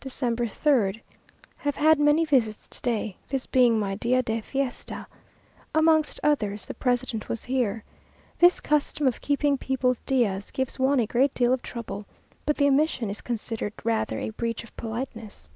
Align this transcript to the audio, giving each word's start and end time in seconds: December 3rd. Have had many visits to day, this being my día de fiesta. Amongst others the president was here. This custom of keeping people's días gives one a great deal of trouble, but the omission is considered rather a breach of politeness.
December 0.00 0.44
3rd. 0.44 1.00
Have 1.56 1.76
had 1.76 1.98
many 1.98 2.26
visits 2.26 2.68
to 2.68 2.82
day, 2.82 3.16
this 3.28 3.46
being 3.46 3.78
my 3.78 3.96
día 3.96 4.22
de 4.22 4.38
fiesta. 4.42 5.06
Amongst 5.74 6.20
others 6.22 6.66
the 6.66 6.74
president 6.74 7.30
was 7.30 7.44
here. 7.44 7.82
This 8.38 8.60
custom 8.60 9.06
of 9.06 9.22
keeping 9.22 9.56
people's 9.56 10.00
días 10.00 10.50
gives 10.52 10.78
one 10.78 11.00
a 11.00 11.06
great 11.06 11.32
deal 11.32 11.54
of 11.54 11.62
trouble, 11.62 12.04
but 12.44 12.58
the 12.58 12.68
omission 12.68 13.08
is 13.08 13.22
considered 13.22 13.72
rather 13.82 14.18
a 14.18 14.28
breach 14.28 14.62
of 14.62 14.76
politeness. 14.76 15.48